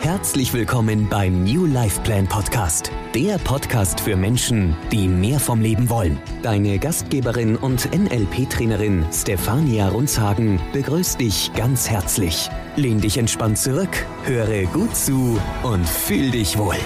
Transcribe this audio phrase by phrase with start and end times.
[0.00, 5.88] Herzlich willkommen beim New Life Plan Podcast, der Podcast für Menschen, die mehr vom Leben
[5.88, 6.20] wollen.
[6.42, 12.48] Deine Gastgeberin und NLP-Trainerin Stefania Runzhagen begrüßt dich ganz herzlich.
[12.76, 16.76] Lehn dich entspannt zurück, höre gut zu und fühl dich wohl.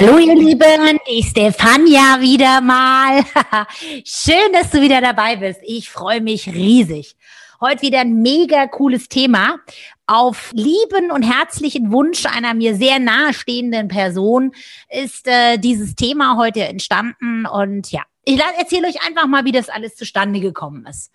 [0.00, 3.22] Hallo ihr Lieben, die Stefania wieder mal.
[4.04, 5.60] Schön, dass du wieder dabei bist.
[5.64, 7.14] Ich freue mich riesig.
[7.62, 9.60] Heute wieder ein mega cooles Thema.
[10.08, 14.50] Auf lieben und herzlichen Wunsch einer mir sehr nahestehenden Person
[14.90, 17.46] ist äh, dieses Thema heute entstanden.
[17.46, 21.12] Und ja, ich erzähle euch einfach mal, wie das alles zustande gekommen ist.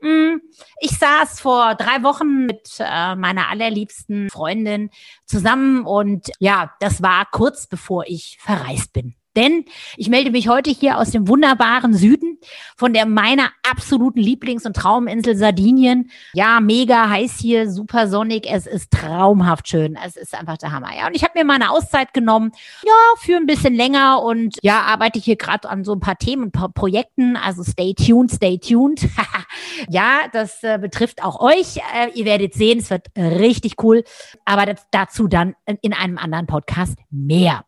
[0.00, 0.40] Hm,
[0.80, 4.88] ich saß vor drei Wochen mit äh, meiner allerliebsten Freundin
[5.26, 9.16] zusammen und ja, das war kurz bevor ich verreist bin.
[9.36, 9.66] Denn
[9.98, 12.29] ich melde mich heute hier aus dem wunderbaren Süden
[12.76, 16.10] von der meiner absoluten Lieblings- und Trauminsel Sardinien.
[16.32, 18.46] Ja, mega heiß hier, super sonnig.
[18.50, 19.96] Es ist traumhaft schön.
[20.04, 20.94] Es ist einfach der Hammer.
[20.96, 22.52] Ja, und ich habe mir mal eine Auszeit genommen.
[22.84, 26.44] Ja, für ein bisschen länger und ja, arbeite hier gerade an so ein paar Themen
[26.44, 27.36] und paar Projekten.
[27.36, 29.08] Also stay tuned, stay tuned.
[29.88, 31.76] ja, das äh, betrifft auch euch.
[31.76, 34.04] Äh, ihr werdet sehen, es wird richtig cool.
[34.44, 37.64] Aber dazu dann in einem anderen Podcast mehr.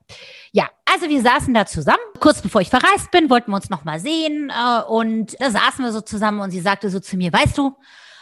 [0.53, 2.03] Ja, also wir saßen da zusammen.
[2.21, 4.51] Kurz bevor ich verreist bin, wollten wir uns noch mal sehen.
[4.51, 7.77] Äh, und da saßen wir so zusammen und sie sagte so zu mir, weißt du,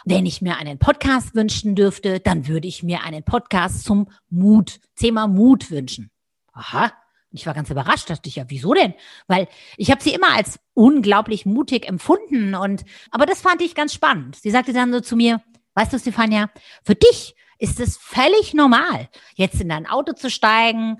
[0.05, 4.79] wenn ich mir einen Podcast wünschen dürfte, dann würde ich mir einen Podcast zum Mut,
[4.95, 6.09] Thema Mut wünschen.
[6.53, 6.91] Aha.
[7.33, 8.93] Ich war ganz überrascht, dachte ich, ja, wieso denn?
[9.27, 9.47] Weil
[9.77, 14.35] ich habe sie immer als unglaublich mutig empfunden und aber das fand ich ganz spannend.
[14.35, 15.41] Sie sagte dann so zu mir,
[15.75, 16.49] weißt du, Stefania,
[16.83, 20.97] für dich ist es völlig normal, jetzt in dein Auto zu steigen,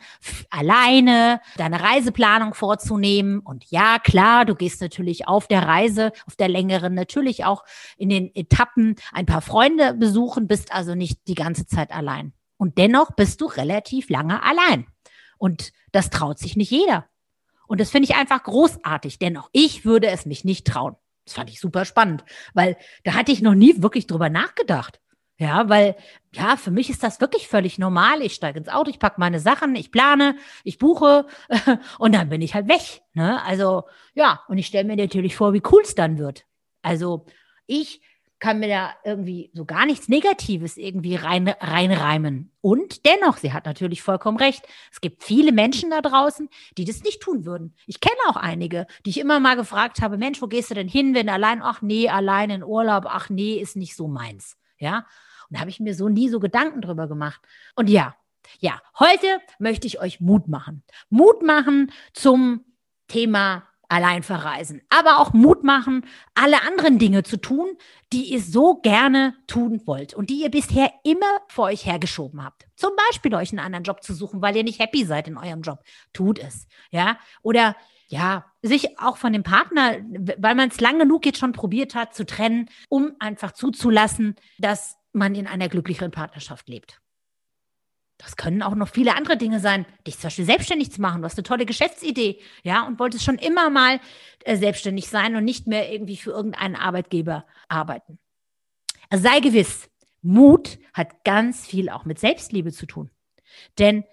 [0.51, 3.39] alleine deine Reiseplanung vorzunehmen.
[3.39, 7.63] Und ja, klar, du gehst natürlich auf der Reise, auf der längeren, natürlich auch
[7.97, 12.31] in den Etappen ein paar Freunde besuchen, bist also nicht die ganze Zeit allein.
[12.57, 14.85] Und dennoch bist du relativ lange allein.
[15.39, 17.07] Und das traut sich nicht jeder.
[17.65, 20.95] Und das finde ich einfach großartig, denn auch ich würde es mich nicht trauen.
[21.25, 24.99] Das fand ich super spannend, weil da hatte ich noch nie wirklich drüber nachgedacht.
[25.41, 25.95] Ja, weil,
[26.33, 28.21] ja, für mich ist das wirklich völlig normal.
[28.21, 31.25] Ich steige ins Auto, ich packe meine Sachen, ich plane, ich buche
[31.97, 33.01] und dann bin ich halt weg.
[33.13, 33.43] Ne?
[33.43, 36.45] Also, ja, und ich stelle mir natürlich vor, wie cool es dann wird.
[36.83, 37.25] Also,
[37.65, 38.01] ich
[38.37, 42.51] kann mir da irgendwie so gar nichts Negatives irgendwie rein, reinreimen.
[42.61, 44.63] Und dennoch, sie hat natürlich vollkommen recht.
[44.91, 47.73] Es gibt viele Menschen da draußen, die das nicht tun würden.
[47.87, 50.87] Ich kenne auch einige, die ich immer mal gefragt habe, Mensch, wo gehst du denn
[50.87, 54.55] hin, wenn allein, ach nee, allein in Urlaub, ach nee, ist nicht so meins.
[54.77, 55.05] Ja,
[55.51, 57.41] da habe ich mir so nie so Gedanken drüber gemacht.
[57.75, 58.15] Und ja,
[58.59, 59.27] ja, heute
[59.59, 60.83] möchte ich euch Mut machen.
[61.09, 62.65] Mut machen zum
[63.07, 67.75] Thema allein verreisen, aber auch Mut machen, alle anderen Dinge zu tun,
[68.13, 72.67] die ihr so gerne tun wollt und die ihr bisher immer vor euch hergeschoben habt.
[72.77, 75.61] Zum Beispiel euch einen anderen Job zu suchen, weil ihr nicht happy seid in eurem
[75.61, 75.79] Job.
[76.13, 76.67] Tut es.
[76.89, 77.17] Ja.
[77.41, 77.75] Oder
[78.07, 79.97] ja, sich auch von dem Partner,
[80.37, 84.97] weil man es lang genug jetzt schon probiert hat, zu trennen, um einfach zuzulassen, dass
[85.13, 87.01] man in einer glücklicheren Partnerschaft lebt.
[88.17, 91.21] Das können auch noch viele andere Dinge sein, dich zum Beispiel selbstständig zu machen.
[91.21, 93.99] Du hast eine tolle Geschäftsidee, ja, und wolltest schon immer mal
[94.45, 98.19] äh, selbstständig sein und nicht mehr irgendwie für irgendeinen Arbeitgeber arbeiten.
[99.09, 99.89] Also sei gewiss,
[100.21, 103.09] Mut hat ganz viel auch mit Selbstliebe zu tun.
[103.79, 104.03] Denn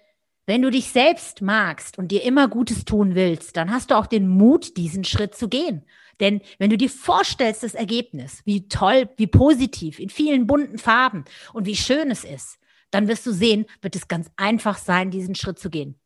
[0.46, 4.06] wenn du dich selbst magst und dir immer Gutes tun willst, dann hast du auch
[4.06, 5.84] den Mut, diesen Schritt zu gehen.
[6.20, 11.24] Denn wenn du dir vorstellst, das Ergebnis, wie toll, wie positiv, in vielen bunten Farben
[11.52, 12.58] und wie schön es ist,
[12.90, 15.98] dann wirst du sehen, wird es ganz einfach sein, diesen Schritt zu gehen.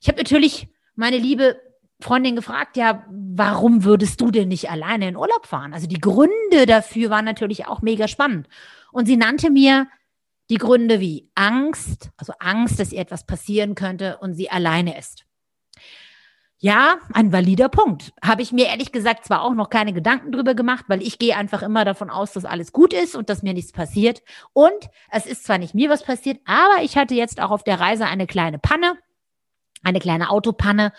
[0.00, 1.60] Ich habe natürlich meine liebe
[2.00, 5.72] Freundin gefragt, ja, warum würdest du denn nicht alleine in Urlaub fahren?
[5.72, 8.48] Also die Gründe dafür waren natürlich auch mega spannend.
[8.90, 9.86] Und sie nannte mir
[10.50, 15.24] die Gründe wie Angst, also Angst, dass ihr etwas passieren könnte und sie alleine ist.
[16.64, 18.12] Ja, ein valider Punkt.
[18.24, 21.36] Habe ich mir ehrlich gesagt zwar auch noch keine Gedanken drüber gemacht, weil ich gehe
[21.36, 24.22] einfach immer davon aus, dass alles gut ist und dass mir nichts passiert.
[24.52, 27.80] Und es ist zwar nicht mir was passiert, aber ich hatte jetzt auch auf der
[27.80, 28.96] Reise eine kleine Panne.
[29.82, 30.92] Eine kleine Autopanne,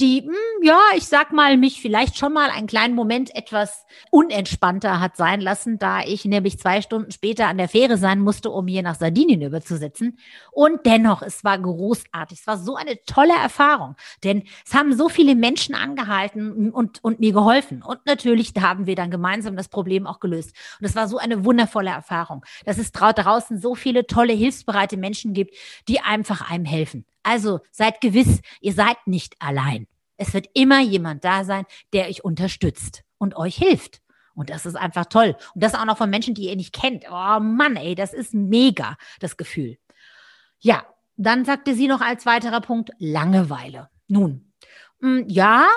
[0.00, 5.00] die, hm, ja, ich sag mal, mich vielleicht schon mal einen kleinen Moment etwas unentspannter
[5.00, 8.66] hat sein lassen, da ich nämlich zwei Stunden später an der Fähre sein musste, um
[8.66, 10.18] hier nach Sardinien überzusetzen.
[10.52, 12.40] Und dennoch, es war großartig.
[12.40, 17.20] Es war so eine tolle Erfahrung, denn es haben so viele Menschen angehalten und, und
[17.20, 17.82] mir geholfen.
[17.82, 20.54] Und natürlich haben wir dann gemeinsam das Problem auch gelöst.
[20.80, 25.34] Und es war so eine wundervolle Erfahrung, dass es draußen so viele tolle, hilfsbereite Menschen
[25.34, 25.54] gibt,
[25.88, 27.04] die einfach einem helfen.
[27.22, 29.86] Also seid gewiss, ihr seid nicht allein.
[30.16, 34.02] Es wird immer jemand da sein, der euch unterstützt und euch hilft.
[34.34, 35.36] Und das ist einfach toll.
[35.54, 37.04] Und das auch noch von Menschen, die ihr nicht kennt.
[37.10, 39.78] Oh Mann, ey, das ist mega, das Gefühl.
[40.58, 40.86] Ja,
[41.16, 43.90] dann sagte sie noch als weiterer Punkt Langeweile.
[44.08, 44.52] Nun,
[45.00, 45.68] mm, ja,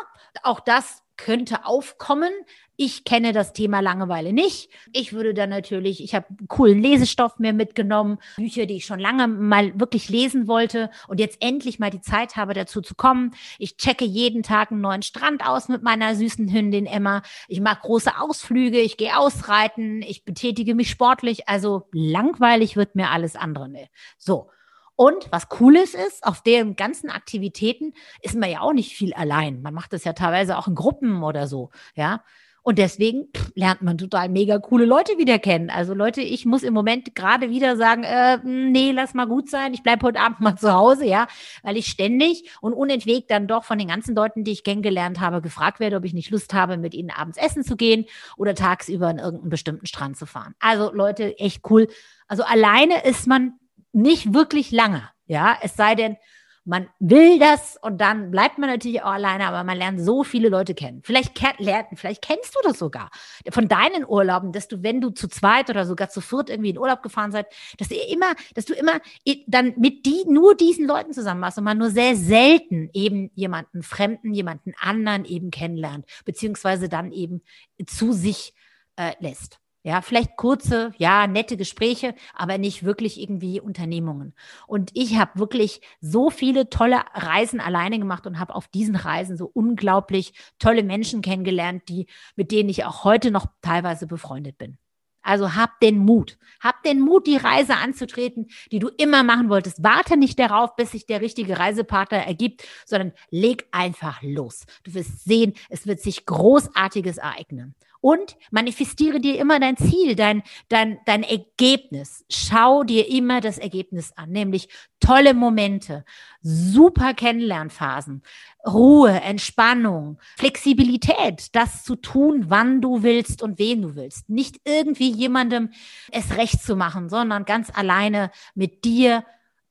[0.44, 2.32] auch das könnte aufkommen.
[2.76, 4.70] Ich kenne das Thema Langeweile nicht.
[4.94, 9.28] Ich würde dann natürlich, ich habe coolen Lesestoff mir mitgenommen, Bücher, die ich schon lange
[9.28, 13.36] mal wirklich lesen wollte und jetzt endlich mal die Zeit habe, dazu zu kommen.
[13.60, 17.22] Ich checke jeden Tag einen neuen Strand aus mit meiner süßen Hündin Emma.
[17.48, 21.48] Ich mache große Ausflüge, ich gehe ausreiten, ich betätige mich sportlich.
[21.48, 23.70] Also langweilig wird mir alles andere.
[23.70, 23.88] Ne.
[24.18, 24.50] So.
[24.96, 29.62] Und was Cooles ist, auf den ganzen Aktivitäten ist man ja auch nicht viel allein.
[29.62, 32.24] Man macht das ja teilweise auch in Gruppen oder so, ja.
[32.64, 35.70] Und deswegen pff, lernt man total mega coole Leute wieder kennen.
[35.70, 39.74] Also Leute, ich muss im Moment gerade wieder sagen, äh, nee, lass mal gut sein,
[39.74, 41.28] ich bleibe heute Abend mal zu Hause, ja,
[41.62, 45.42] weil ich ständig und unentwegt dann doch von den ganzen Leuten, die ich kennengelernt habe,
[45.42, 48.06] gefragt werde, ob ich nicht Lust habe, mit ihnen abends essen zu gehen
[48.38, 50.56] oder tagsüber an irgendeinen bestimmten Strand zu fahren.
[50.60, 51.90] Also Leute, echt cool.
[52.28, 53.60] Also alleine ist man
[53.92, 55.04] nicht wirklich lange.
[55.28, 56.18] Ja, es sei denn,
[56.66, 60.50] man will das und dann bleibt man natürlich auch alleine, aber man lernt so viele
[60.50, 61.02] Leute kennen.
[61.04, 63.10] Vielleicht, lernt, vielleicht kennst du das sogar
[63.50, 66.78] von deinen Urlauben, dass du, wenn du zu zweit oder sogar zu viert irgendwie in
[66.78, 69.00] Urlaub gefahren seid, dass ihr immer, dass du immer
[69.48, 73.84] dann mit die, nur diesen Leuten zusammen warst und man nur sehr selten eben jemanden
[73.84, 77.42] Fremden, jemanden anderen eben kennenlernt, beziehungsweise dann eben
[77.86, 78.54] zu sich
[78.96, 79.63] äh, lässt.
[79.86, 84.34] Ja, vielleicht kurze, ja, nette Gespräche, aber nicht wirklich irgendwie Unternehmungen.
[84.66, 89.36] Und ich habe wirklich so viele tolle Reisen alleine gemacht und habe auf diesen Reisen
[89.36, 92.08] so unglaublich tolle Menschen kennengelernt, die,
[92.38, 94.78] mit denen ich auch heute noch teilweise befreundet bin.
[95.22, 96.38] Also hab den Mut.
[96.62, 99.84] Hab den Mut, die Reise anzutreten, die du immer machen wolltest.
[99.84, 104.66] Warte nicht darauf, bis sich der richtige Reisepartner ergibt, sondern leg einfach los.
[104.84, 110.44] Du wirst sehen, es wird sich Großartiges ereignen und manifestiere dir immer dein Ziel, dein,
[110.68, 112.26] dein, dein Ergebnis.
[112.30, 114.68] Schau dir immer das Ergebnis an, nämlich
[115.00, 116.04] tolle Momente,
[116.42, 118.22] super Kennenlernphasen,
[118.68, 124.30] Ruhe, Entspannung, Flexibilität, das zu tun, wann du willst und wen du willst.
[124.30, 125.70] Nicht irgendwie jemandem
[126.12, 129.24] es recht zu machen, sondern ganz alleine mit dir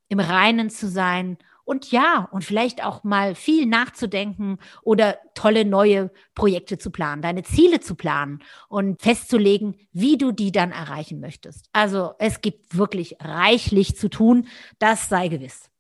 [0.09, 1.37] im Reinen zu sein
[1.73, 7.45] und ja, und vielleicht auch mal viel nachzudenken oder tolle neue Projekte zu planen, deine
[7.45, 11.71] Ziele zu planen und festzulegen, wie du die dann erreichen möchtest.
[11.73, 14.49] Also es gibt wirklich reichlich zu tun,
[14.79, 15.71] das sei gewiss.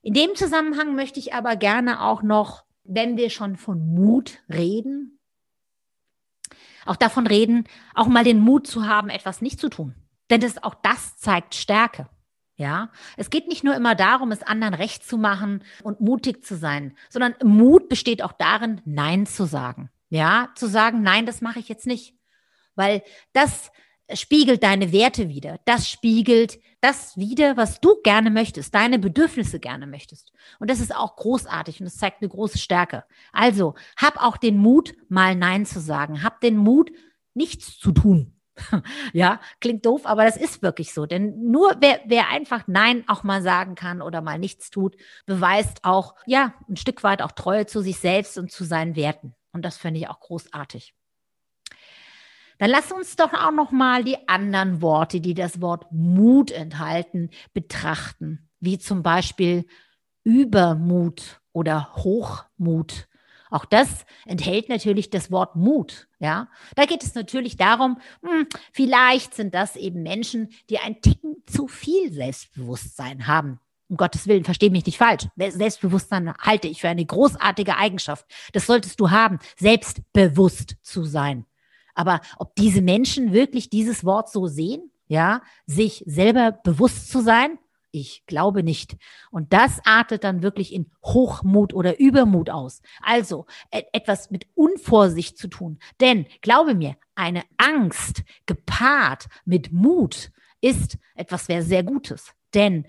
[0.00, 5.18] In dem Zusammenhang möchte ich aber gerne auch noch, wenn wir schon von Mut reden,
[6.86, 7.64] auch davon reden,
[7.94, 9.96] auch mal den Mut zu haben, etwas nicht zu tun.
[10.30, 12.08] Denn das, auch das zeigt Stärke.
[12.58, 16.56] Ja, es geht nicht nur immer darum, es anderen recht zu machen und mutig zu
[16.56, 19.90] sein, sondern Mut besteht auch darin, Nein zu sagen.
[20.10, 22.14] Ja, zu sagen, nein, das mache ich jetzt nicht.
[22.74, 23.02] Weil
[23.32, 23.70] das
[24.12, 25.60] spiegelt deine Werte wieder.
[25.66, 30.32] Das spiegelt das wieder, was du gerne möchtest, deine Bedürfnisse gerne möchtest.
[30.58, 33.04] Und das ist auch großartig und es zeigt eine große Stärke.
[33.32, 36.24] Also, hab auch den Mut, mal Nein zu sagen.
[36.24, 36.90] Hab den Mut,
[37.34, 38.37] nichts zu tun.
[39.12, 41.06] Ja, klingt doof, aber das ist wirklich so.
[41.06, 44.96] Denn nur wer, wer einfach Nein auch mal sagen kann oder mal nichts tut,
[45.26, 49.34] beweist auch, ja, ein Stück weit auch Treue zu sich selbst und zu seinen Werten.
[49.52, 50.94] Und das finde ich auch großartig.
[52.58, 57.30] Dann lass uns doch auch noch mal die anderen Worte, die das Wort Mut enthalten,
[57.54, 59.64] betrachten, wie zum Beispiel
[60.24, 63.07] Übermut oder Hochmut
[63.50, 63.88] auch das
[64.26, 66.08] enthält natürlich das Wort Mut.
[66.20, 71.36] Ja, da geht es natürlich darum, hm, vielleicht sind das eben Menschen, die ein Ticken
[71.46, 73.60] zu viel Selbstbewusstsein haben.
[73.88, 75.26] Um Gottes Willen, verstehe mich nicht falsch.
[75.36, 78.26] Selbstbewusstsein halte ich für eine großartige Eigenschaft.
[78.52, 81.46] Das solltest du haben, selbstbewusst zu sein.
[81.94, 87.58] Aber ob diese Menschen wirklich dieses Wort so sehen, ja, sich selber bewusst zu sein,
[88.00, 88.96] ich glaube nicht.
[89.30, 92.82] Und das artet dann wirklich in Hochmut oder Übermut aus.
[93.02, 95.78] Also et etwas mit Unvorsicht zu tun.
[96.00, 102.32] Denn glaube mir, eine Angst gepaart mit Mut ist etwas sehr, sehr Gutes.
[102.54, 102.86] Denn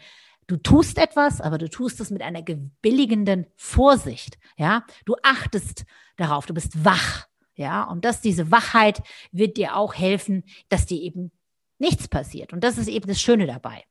[0.49, 4.39] Du tust etwas, aber du tust es mit einer gebilligenden Vorsicht.
[4.57, 5.85] Ja, du achtest
[6.17, 7.27] darauf, du bist wach.
[7.53, 11.31] Ja, und dass diese Wachheit wird dir auch helfen, dass dir eben
[11.77, 12.51] nichts passiert.
[12.51, 13.83] Und das ist eben das Schöne dabei.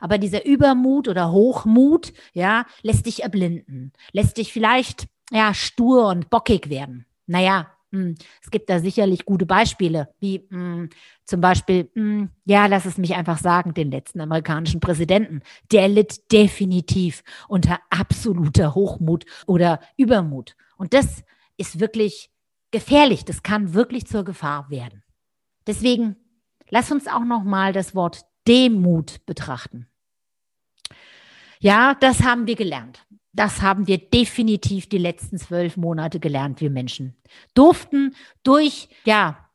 [0.00, 6.30] Aber dieser Übermut oder Hochmut, ja, lässt dich erblinden, lässt dich vielleicht, ja, stur und
[6.30, 7.06] bockig werden.
[7.26, 10.90] Naja, hm, es gibt da sicherlich gute Beispiele, wie hm,
[11.24, 15.42] zum Beispiel, hm, ja, lass es mich einfach sagen, den letzten amerikanischen Präsidenten.
[15.72, 20.56] Der litt definitiv unter absoluter Hochmut oder Übermut.
[20.76, 21.24] Und das
[21.56, 22.30] ist wirklich
[22.70, 23.24] gefährlich.
[23.24, 25.02] Das kann wirklich zur Gefahr werden.
[25.66, 26.16] Deswegen
[26.68, 29.86] lass uns auch noch mal das Wort Demut betrachten.
[31.60, 33.06] Ja, das haben wir gelernt.
[33.32, 37.16] Das haben wir definitiv die letzten zwölf Monate gelernt, wir Menschen.
[37.54, 39.50] Durften durch, ja,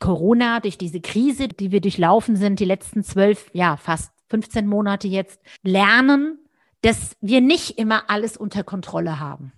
[0.00, 5.06] Corona, durch diese Krise, die wir durchlaufen sind, die letzten zwölf, ja, fast 15 Monate
[5.06, 6.38] jetzt, lernen,
[6.80, 9.52] dass wir nicht immer alles unter Kontrolle haben.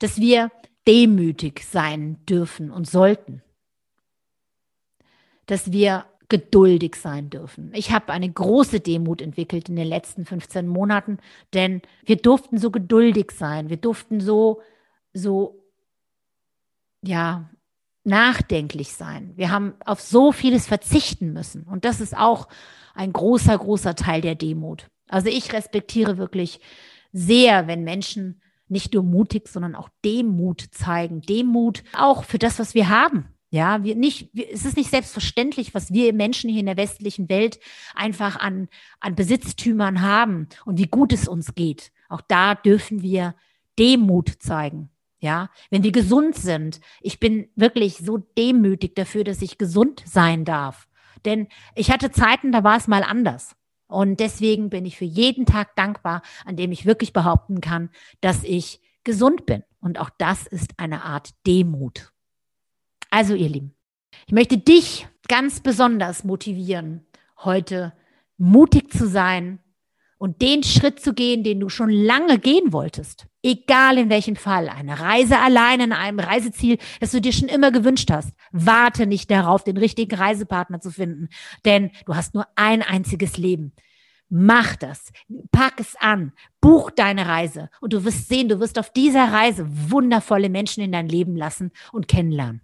[0.00, 0.50] Dass wir
[0.86, 3.42] demütig sein dürfen und sollten.
[5.46, 7.70] Dass wir geduldig sein dürfen.
[7.74, 11.18] Ich habe eine große Demut entwickelt in den letzten 15 Monaten,
[11.52, 13.68] denn wir durften so geduldig sein.
[13.68, 14.62] Wir durften so,
[15.12, 15.62] so,
[17.02, 17.50] ja,
[18.04, 19.32] nachdenklich sein.
[19.36, 21.64] Wir haben auf so vieles verzichten müssen.
[21.64, 22.48] Und das ist auch
[22.94, 24.88] ein großer, großer Teil der Demut.
[25.08, 26.60] Also ich respektiere wirklich
[27.12, 31.20] sehr, wenn Menschen nicht nur mutig, sondern auch Demut zeigen.
[31.20, 33.28] Demut auch für das, was wir haben.
[33.52, 37.28] Ja, wir nicht, wir, es ist nicht selbstverständlich, was wir Menschen hier in der westlichen
[37.28, 37.58] Welt
[37.96, 38.68] einfach an,
[39.00, 41.90] an Besitztümern haben und wie gut es uns geht.
[42.08, 43.34] Auch da dürfen wir
[43.78, 44.90] Demut zeigen.
[45.18, 46.80] Ja, wenn wir gesund sind.
[47.02, 50.88] Ich bin wirklich so demütig dafür, dass ich gesund sein darf.
[51.26, 53.54] Denn ich hatte Zeiten, da war es mal anders.
[53.86, 57.90] Und deswegen bin ich für jeden Tag dankbar, an dem ich wirklich behaupten kann,
[58.22, 59.62] dass ich gesund bin.
[59.80, 62.12] Und auch das ist eine Art Demut.
[63.10, 63.74] Also ihr Lieben,
[64.26, 67.04] ich möchte dich ganz besonders motivieren,
[67.38, 67.92] heute
[68.38, 69.58] mutig zu sein
[70.18, 73.26] und den Schritt zu gehen, den du schon lange gehen wolltest.
[73.42, 74.68] Egal in welchem Fall.
[74.68, 78.32] Eine Reise allein in einem Reiseziel, das du dir schon immer gewünscht hast.
[78.52, 81.28] Warte nicht darauf, den richtigen Reisepartner zu finden,
[81.64, 83.72] denn du hast nur ein einziges Leben.
[84.28, 85.10] Mach das,
[85.50, 89.66] pack es an, buch deine Reise und du wirst sehen, du wirst auf dieser Reise
[89.90, 92.60] wundervolle Menschen in dein Leben lassen und kennenlernen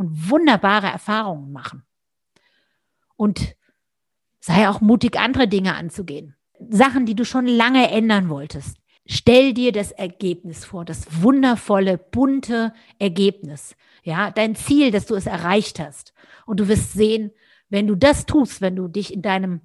[0.00, 1.82] und wunderbare Erfahrungen machen.
[3.16, 3.54] Und
[4.40, 6.36] sei auch mutig, andere Dinge anzugehen.
[6.70, 8.78] Sachen, die du schon lange ändern wolltest.
[9.04, 13.76] Stell dir das Ergebnis vor, das wundervolle, bunte Ergebnis.
[14.02, 16.14] Ja, dein Ziel, dass du es erreicht hast.
[16.46, 17.30] Und du wirst sehen,
[17.68, 19.60] wenn du das tust, wenn du dich in deinem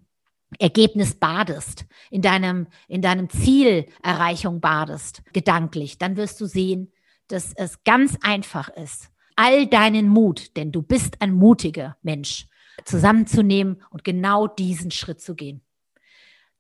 [0.60, 6.92] Ergebnis badest, in deinem, in deinem Zielerreichung badest, gedanklich, dann wirst du sehen,
[7.30, 12.48] dass es ganz einfach ist, all deinen Mut, denn du bist ein mutiger Mensch,
[12.84, 15.62] zusammenzunehmen und genau diesen Schritt zu gehen.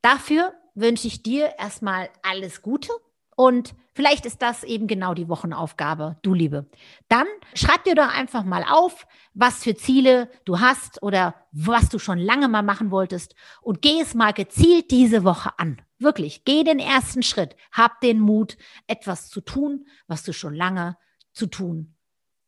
[0.01, 2.91] Dafür wünsche ich dir erstmal alles Gute
[3.35, 6.69] und vielleicht ist das eben genau die Wochenaufgabe, du Liebe.
[7.09, 11.99] Dann schreib dir doch einfach mal auf, was für Ziele du hast oder was du
[11.99, 15.81] schon lange mal machen wolltest und geh es mal gezielt diese Woche an.
[15.97, 17.55] Wirklich, geh den ersten Schritt.
[17.71, 20.97] Hab den Mut, etwas zu tun, was du schon lange
[21.31, 21.94] zu tun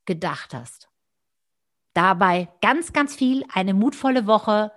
[0.08, 0.90] gedacht hast.
[1.94, 4.72] Dabei ganz, ganz viel, eine mutvolle Woche.